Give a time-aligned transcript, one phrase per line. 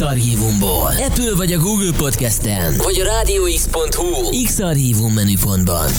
[0.00, 0.92] X-Archívumból.
[1.06, 5.90] Apple vagy a Google Podcast-en, vagy a rádióx.hu X-Archívum menüpontban.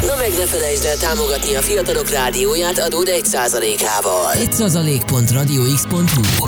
[0.00, 4.32] Na meg ne felejtsd el támogatni a fiatalok rádióját adód 1%-ával.
[4.34, 6.46] 1%.radiox.hu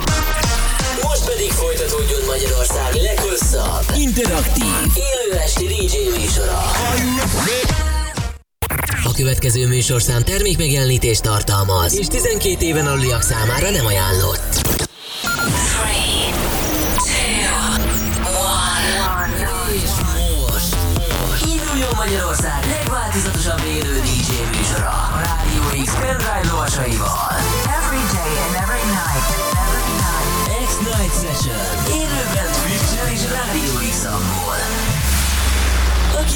[1.02, 6.70] Most pedig folytatódjon Magyarország leghosszabb, interaktív, élő esti DJ műsora.
[9.04, 14.77] A következő műsorszám termék megjelenítést tartalmaz, és 12 éven aluliak számára nem ajánlott.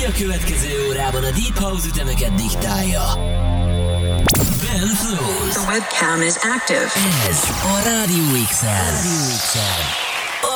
[0.06, 3.02] A következő órában a Deep House ütemeket diktálja.
[4.62, 5.52] Ben Flows.
[5.52, 6.88] The webcam is active.
[7.28, 8.94] Ez a Rádió X-en.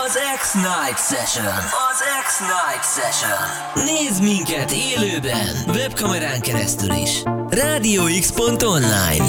[0.04, 1.46] Az X-Night Session.
[1.90, 3.84] Az X-Night Session.
[3.84, 7.22] Nézd minket élőben, webkamerán keresztül is.
[7.48, 9.24] RádioX.online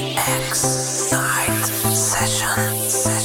[0.50, 1.66] X-Night
[2.12, 2.74] Session.
[3.04, 3.17] Session.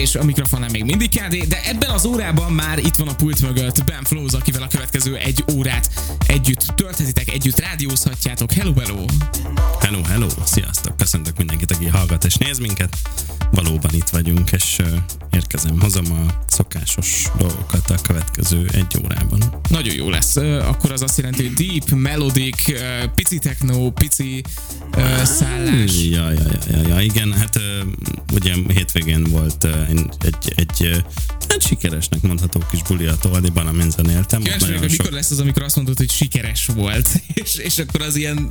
[0.00, 3.42] És a mikrofonnál még mindig KD, de ebben az órában már itt van a pult
[3.42, 5.69] mögött Ben Flows, akivel a következő egy tölthetitek,
[7.40, 8.52] együtt rádiózhatjátok.
[8.52, 9.04] Hello, hello!
[9.80, 10.26] Hello, hello!
[10.44, 10.96] Sziasztok!
[10.96, 12.96] Köszöntök mindenkit, aki hallgat és néz minket.
[13.50, 14.88] Valóban itt vagyunk, és uh,
[15.30, 19.60] érkezem hazam a szokásos dolgokat a következő egy órában.
[19.68, 20.36] Nagyon jó lesz.
[20.36, 24.42] Akkor az azt jelenti, hogy deep, melodic, ö, pici techno, pici
[25.22, 25.92] szállás.
[26.02, 27.62] Ja, ja, ja, ja, ja, igen, hát uh,
[28.32, 29.88] ugye hétvégén volt uh,
[30.20, 30.96] egy, egy uh,
[31.48, 33.86] hát sikeresnek mondható kis buli a Toldiban, amin.
[33.96, 38.16] Ott Kíváncsi mikor lesz az, amikor azt mondod, hogy sikeres volt, és, és akkor az
[38.16, 38.50] ilyen,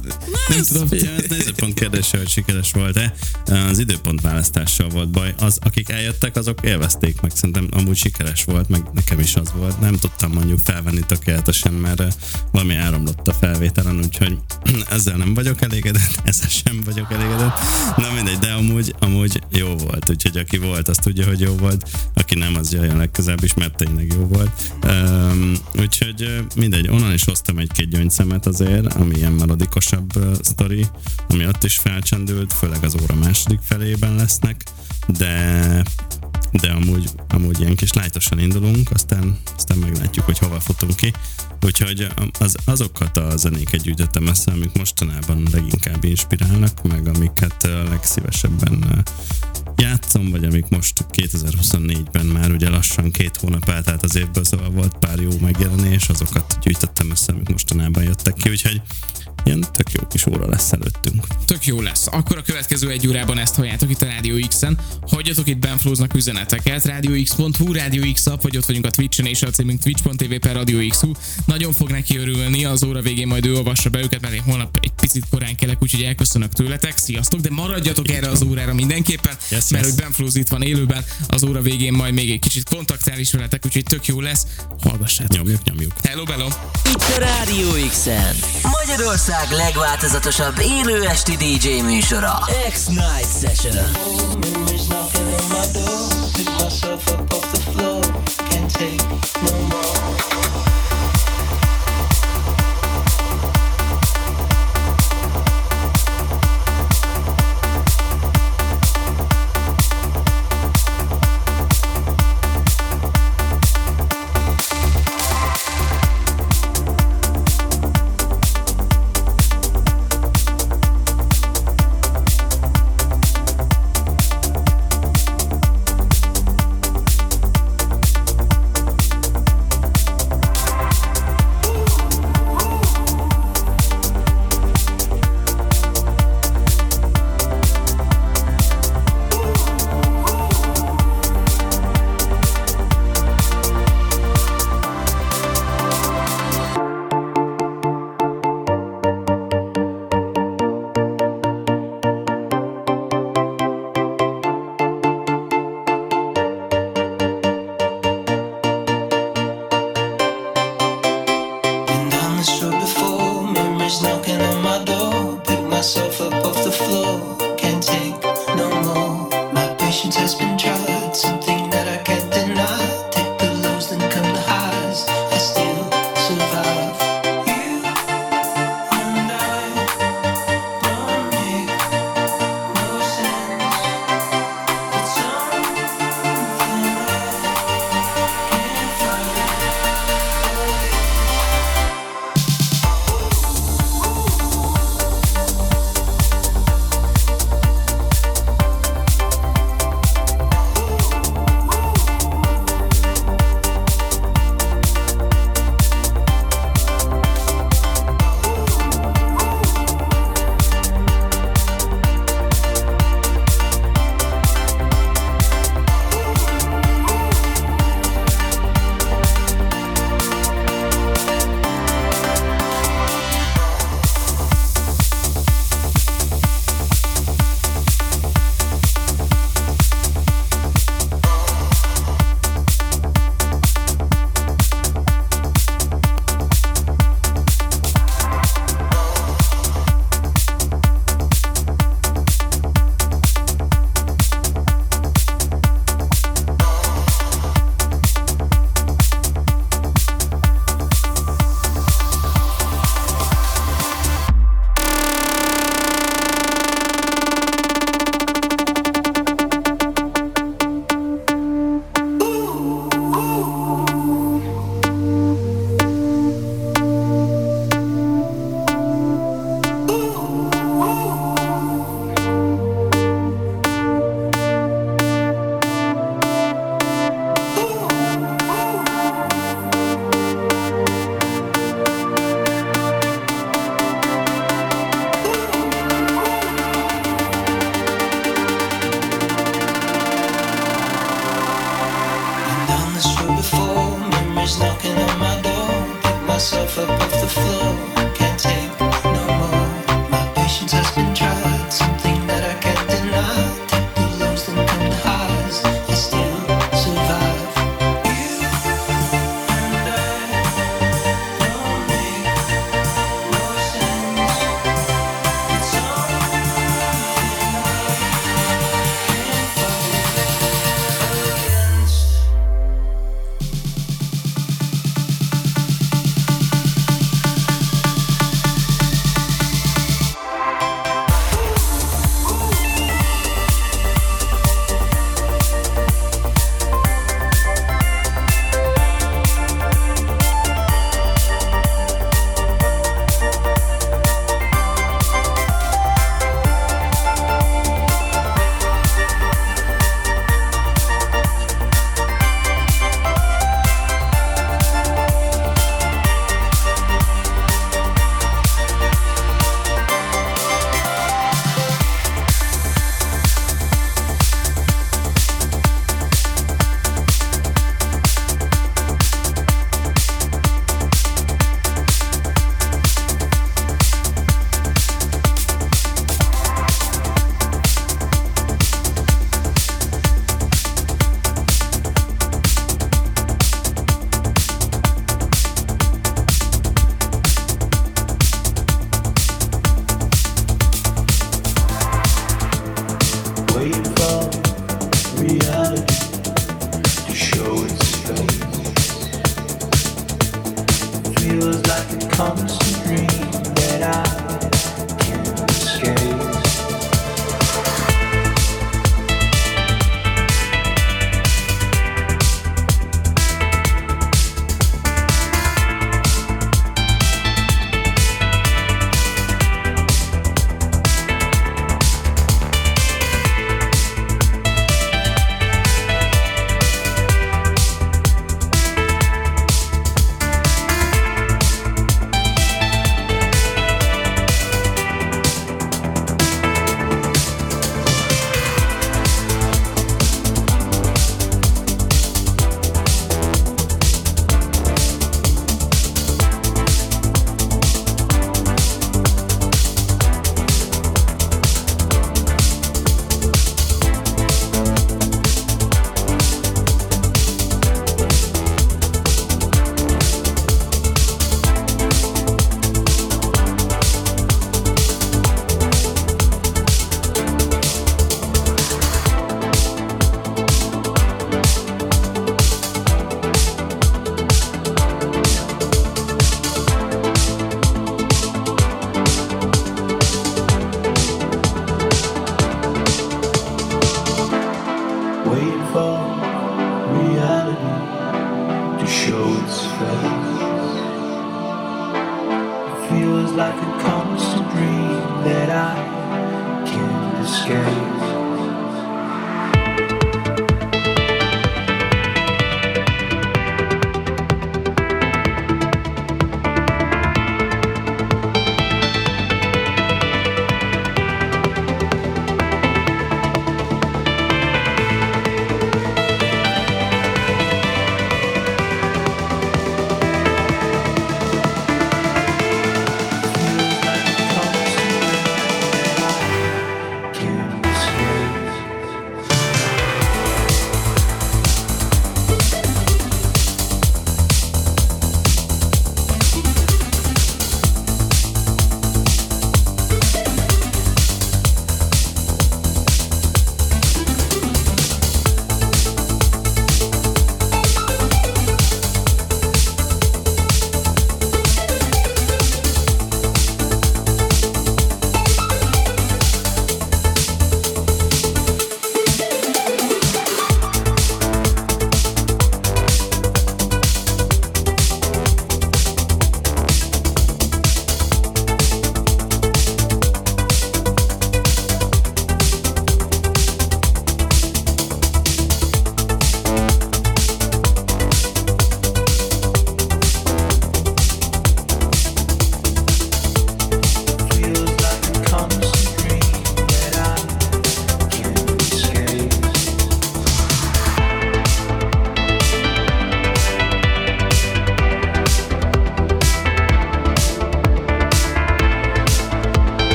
[0.49, 3.13] nem tudom, Figyelj, ez nézőpont kérdése, hogy sikeres volt-e.
[3.45, 5.33] Az időpont választással volt baj.
[5.39, 7.31] Az, akik eljöttek, azok élvezték meg.
[7.35, 9.79] Szerintem amúgy sikeres volt, meg nekem is az volt.
[9.79, 12.07] Nem tudtam mondjuk felvenni tökéletesen, mert eh,
[12.51, 14.37] valami elromlott a felvételen, úgyhogy
[14.89, 17.59] ezzel nem vagyok elégedett, ezzel sem vagyok elégedett.
[17.97, 20.09] Na mindegy, de amúgy, amúgy jó volt.
[20.09, 21.89] Úgyhogy aki volt, az tudja, hogy jó volt.
[22.13, 24.51] Aki nem, az jöjjön legközelebb is, mert tényleg jó volt.
[24.83, 30.88] Um, úgyhogy eh, mindegy, onnan is hoztam egy-két gyöngyszemet azért, ami ilyen melodikosabb uh, sztori,
[31.27, 34.63] ami ott is felcsendült, főleg az óra második felében lesznek,
[35.07, 35.83] de
[36.51, 41.13] de amúgy, amúgy ilyen kis lájtosan indulunk, aztán, aztán meglátjuk, hogy hova futunk ki.
[41.62, 42.07] Úgyhogy
[42.39, 49.04] az, azokat a zenéket gyűjtöttem össze, amik mostanában leginkább inspirálnak, meg amiket legszívesebben
[49.79, 54.95] játszom, vagy amik most 2024-ben már ugye lassan két hónap eltelt az évből, szóval volt
[54.99, 58.81] pár jó megjelenés, azokat gyűjtöttem össze, amik mostanában jöttek ki, úgyhogy
[59.43, 61.27] ilyen tök jó kis óra lesz előttünk.
[61.45, 62.07] Tök jó lesz.
[62.07, 64.77] Akkor a következő egy órában ezt halljátok itt a Rádió X-en.
[65.07, 66.85] Hagyjatok itt Benflóznak üzeneteket.
[66.85, 70.89] RádioX.hu, Rádió X app, vagy ott vagyunk a Twitch-en, és a címünk twitch.tv per Rádió
[70.89, 71.11] XU.
[71.45, 74.77] Nagyon fog neki örülni, az óra végén majd ő olvassa be őket, mert én holnap
[74.81, 76.97] egy picit korán kelek, úgyhogy elköszönök tőletek.
[76.97, 79.94] Sziasztok, de maradjatok erre az órára mindenképpen, Yes, mert yes.
[79.94, 83.66] hogy Benflóz itt van élőben, az óra végén majd még egy kicsit kontaktál is veletek,
[83.66, 84.45] úgyhogy tök jó lesz.
[84.81, 85.38] Hallgassátok.
[85.38, 85.92] Nyomjuk, nyomjuk.
[86.04, 86.48] Hello, bello!
[86.86, 88.36] Itt a Rádió X-en.
[88.80, 92.39] Magyarország legváltozatosabb élő esti DJ műsora.
[92.71, 93.86] X-Night Session.
[96.63, 98.01] Myself up off the floor.
[98.50, 99.01] Can't take
[99.42, 100.28] no more.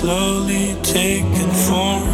[0.00, 2.08] slowly taking form.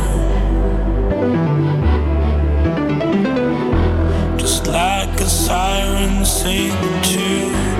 [4.37, 7.29] Just like a siren singing to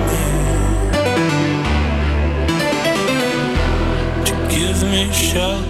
[0.07, 0.25] me.
[4.27, 5.66] To give me shelter.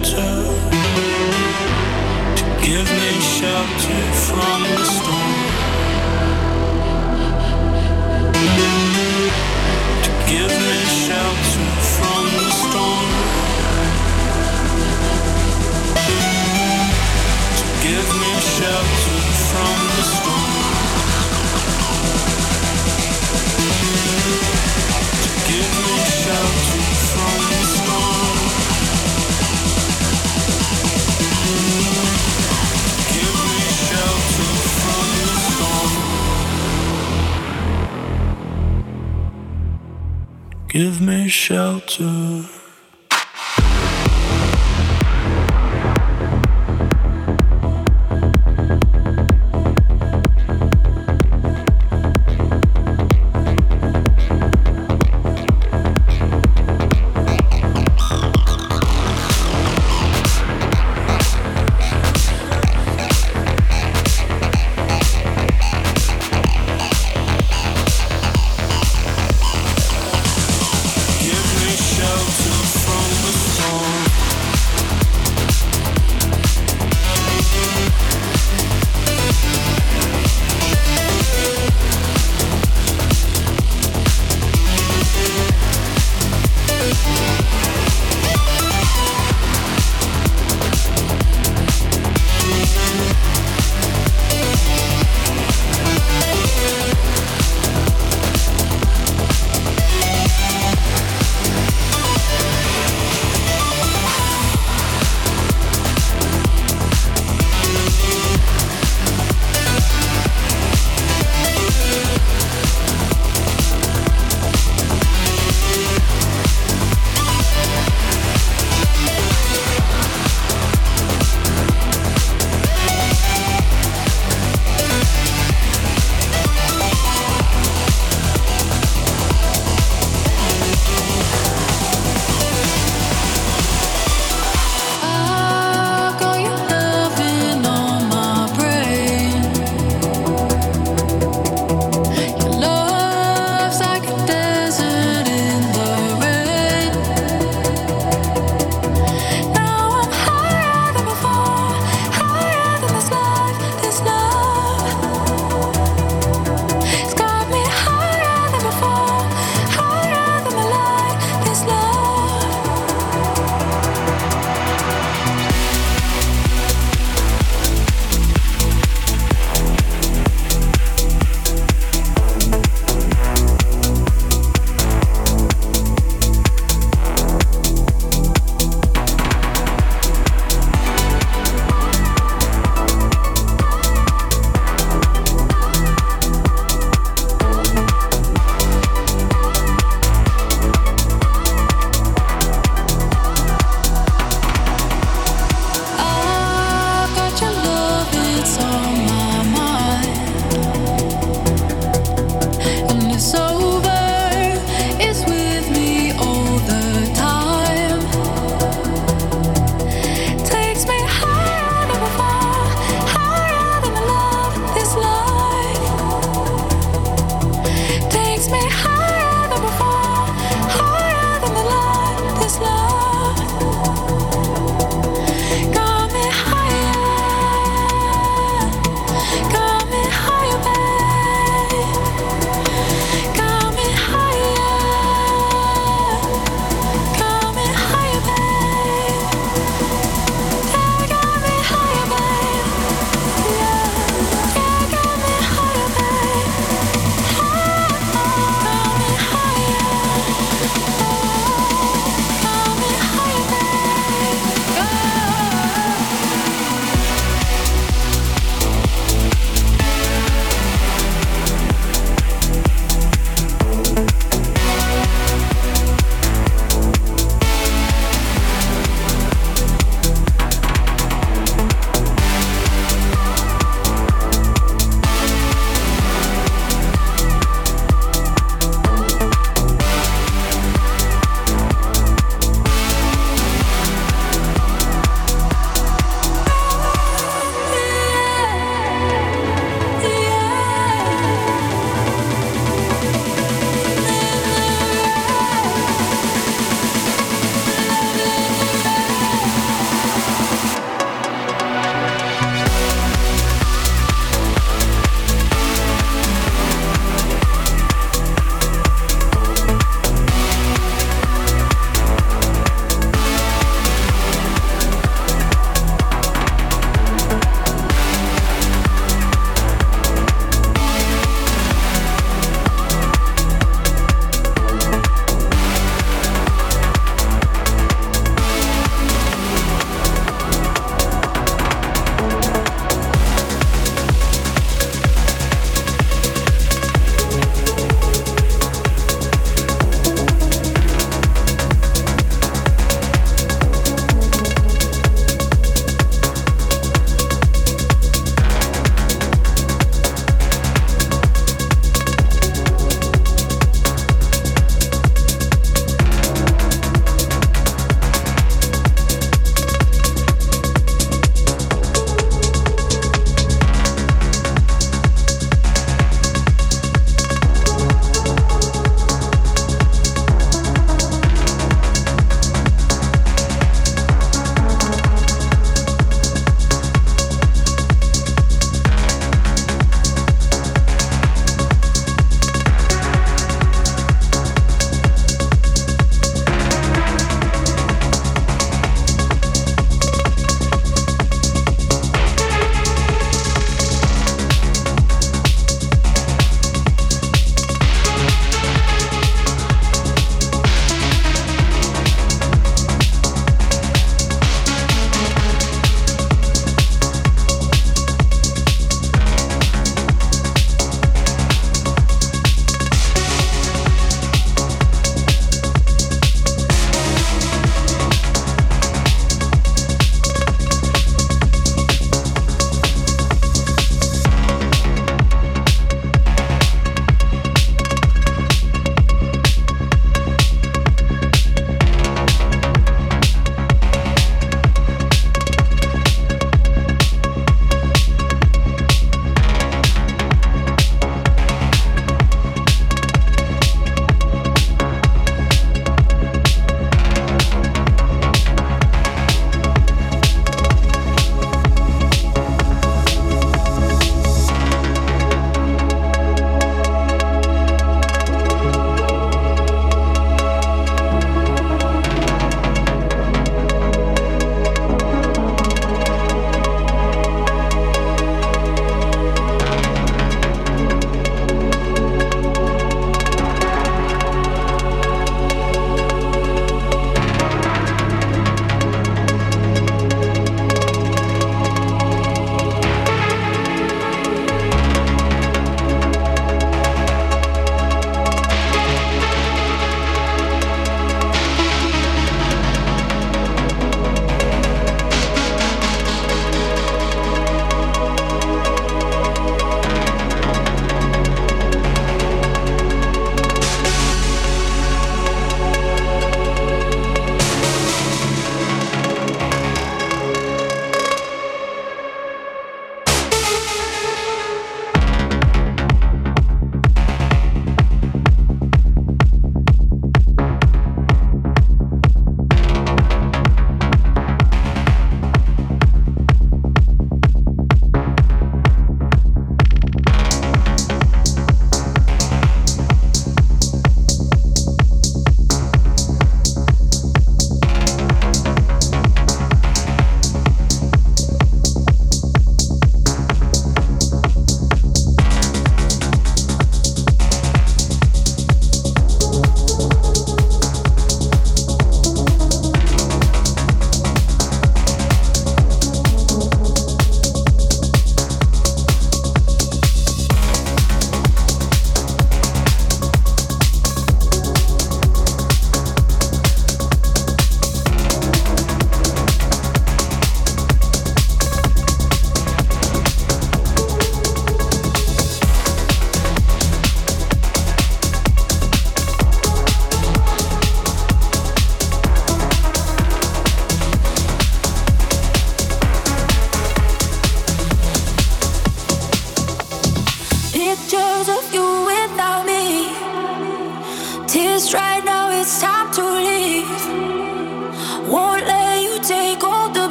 [40.78, 42.57] Give me shelter.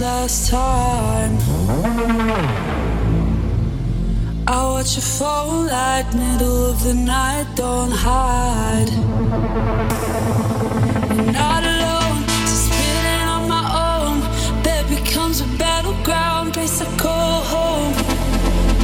[0.00, 1.36] Last time.
[4.46, 8.90] I watch you fall like middle of the night, don't hide.
[11.16, 14.20] You're not alone, just spinning on my own.
[14.62, 17.92] Bed becomes a battleground, place I call home.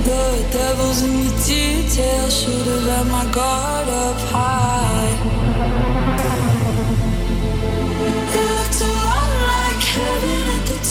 [0.02, 4.74] The devil's in the details, should've let my guard up high.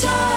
[0.04, 0.33] Time,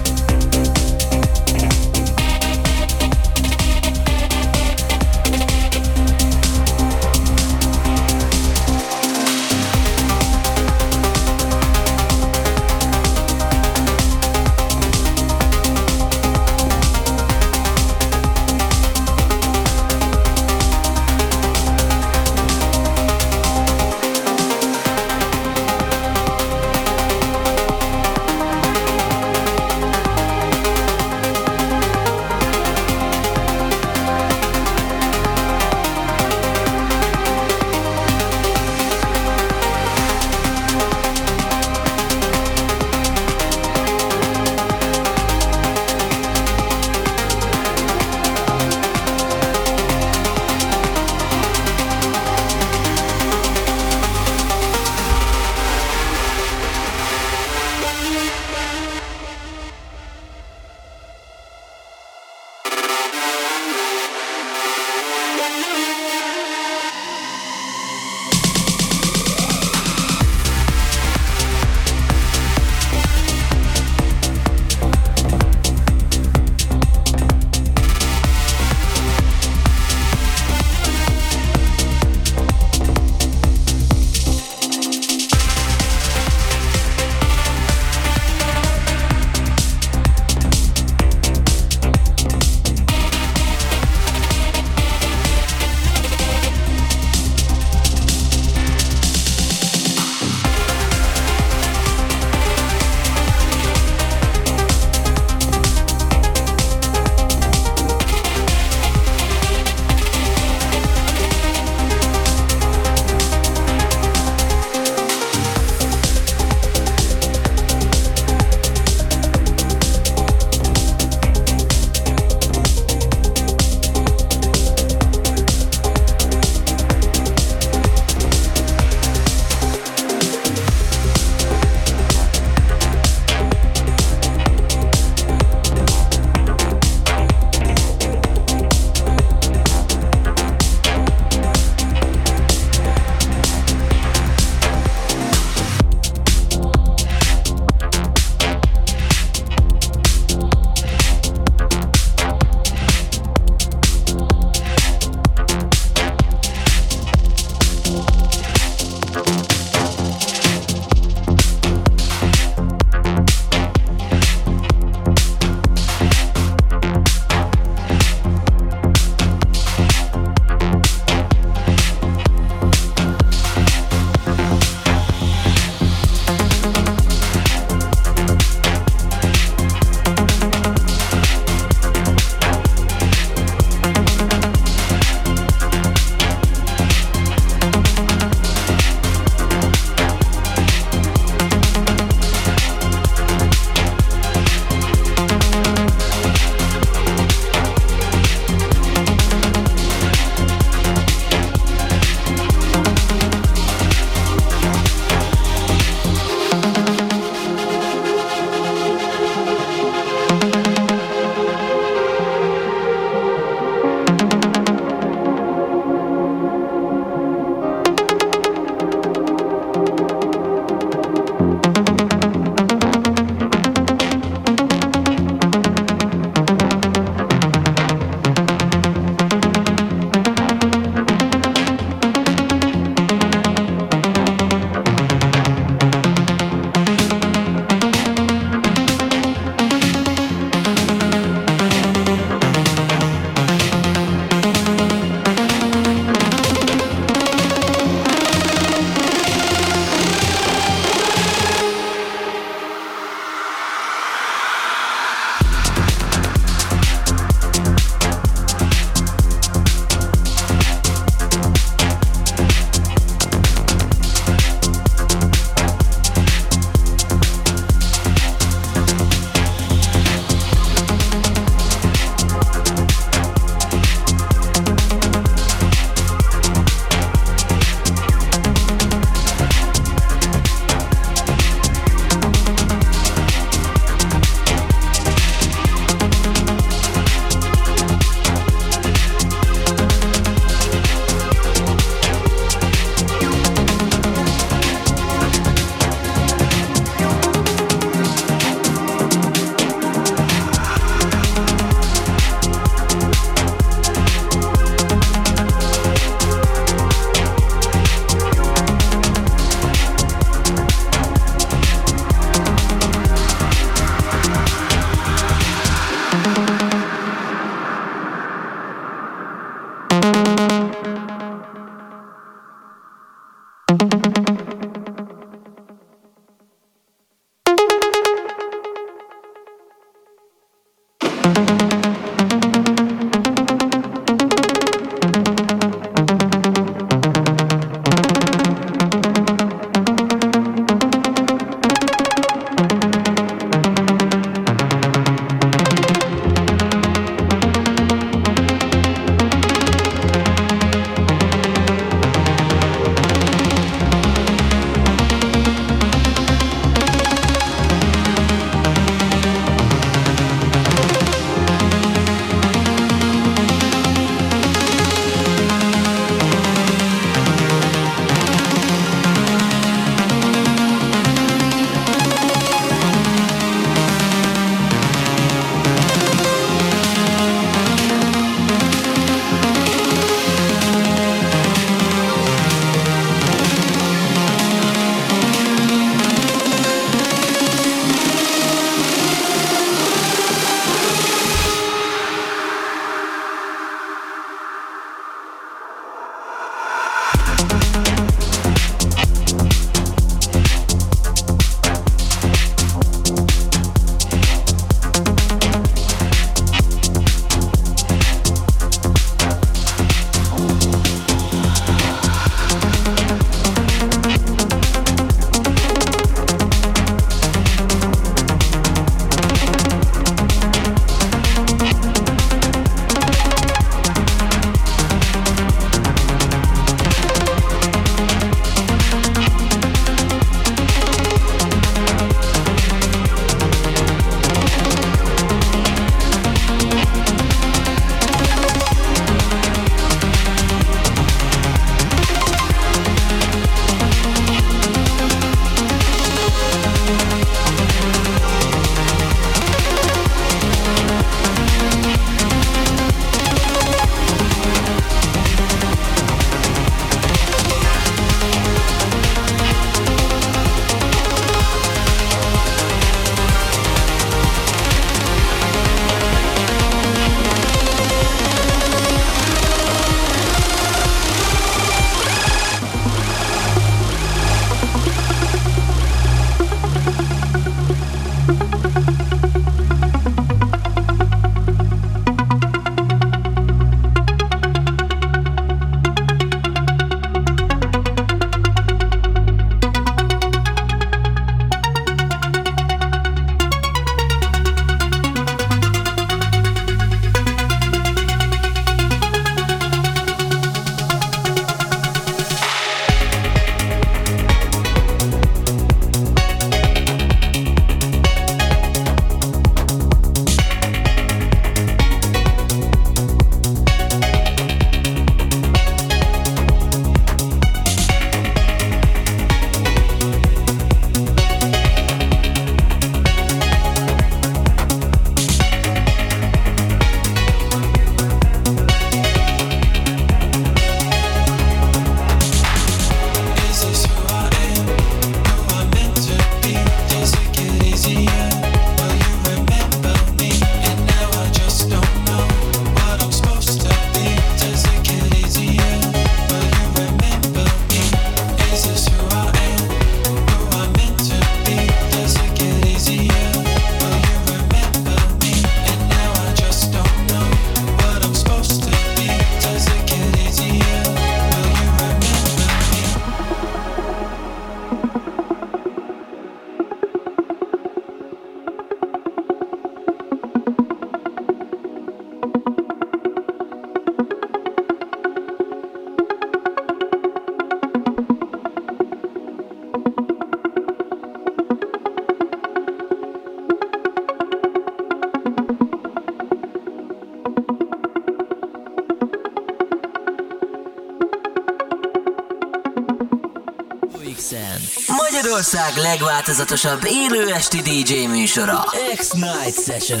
[595.70, 598.64] Magyarország legváltozatosabb élő esti DJ műsora.
[598.96, 600.00] X-Night Session.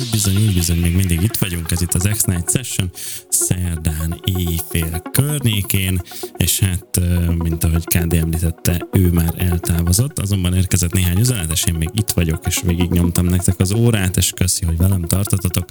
[0.00, 2.90] Úgy bizony, úgy bizony, még mindig itt vagyunk, ez itt az X-Night Session,
[3.28, 6.02] szerdán éjfél környékén,
[6.36, 7.00] és hát,
[7.38, 12.10] mint ahogy KD említette, ő már eltávozott, azonban érkezett néhány üzenet, és én még itt
[12.10, 15.64] vagyok, és végig nyomtam nektek az órát, és köszi, hogy velem tartottatok.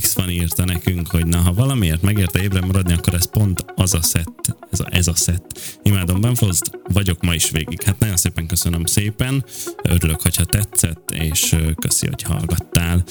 [0.00, 3.94] X van írta nekünk, hogy na, ha valamiért megérte ébren maradni, akkor ez pont az
[3.94, 5.78] a szett, ez a, ez a szett.
[5.90, 7.82] Imádom Benfoszt, vagyok ma is végig.
[7.82, 9.44] Hát nagyon szépen köszönöm szépen,
[9.82, 13.04] örülök, hogyha tetszett, és köszi, hogy hallgattál.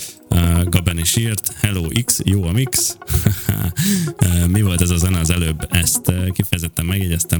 [0.63, 2.97] Gaben is írt, Hello X, jó a mix.
[4.53, 5.67] Mi volt ez a zene az előbb?
[5.69, 7.38] Ezt kifejezetten megjegyeztem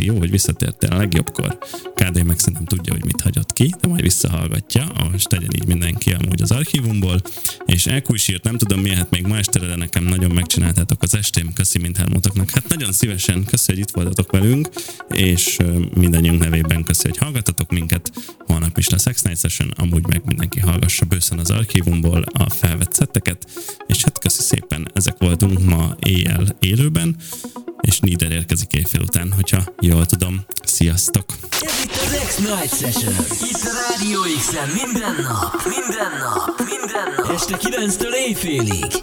[0.00, 1.58] köszi, jó, hogy visszatértél a legjobbkor.
[1.94, 6.12] KD meg szerintem tudja, hogy mit hagyott ki, de majd visszahallgatja, most tegyen így mindenki
[6.12, 7.20] amúgy az archívumból,
[7.66, 11.02] és Elkú is írt, nem tudom milyen, hát még ma este, de nekem nagyon megcsináltátok
[11.02, 12.50] az estém, köszi mindhármótoknak.
[12.50, 14.68] Hát nagyon szívesen, köszi, hogy itt voltatok velünk,
[15.08, 15.56] és
[15.94, 18.12] mindannyiunk nevében köszi, hogy hallgatatok minket.
[18.46, 23.46] Holnap is lesz X-Night Session, amúgy meg mindenki hallgassa bőszen az archívumból a felvett szetteket,
[23.86, 27.16] és hát köszi szépen, ezek voltunk ma éjjel élőben,
[27.80, 30.44] és Nieder érkezik éjfél után, hogyha jól tudom.
[30.64, 31.24] Sziasztok!
[31.60, 33.14] Ez itt az X-Night Session.
[33.50, 37.30] Itt a Rádió X-en minden nap, minden nap, minden nap.
[37.30, 39.02] Este 9-től éjfélig.